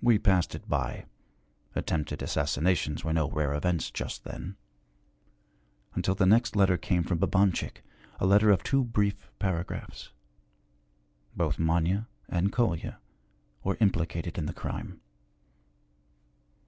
[0.00, 1.06] We passed it by
[1.74, 4.56] attempted assassinations were no rare events just then
[5.92, 7.82] until the next letter came from Babanchik,
[8.20, 10.12] a letter of two brief paragraphs.
[11.34, 13.00] Both Manya and Kolya
[13.64, 15.00] were implicated in the crime.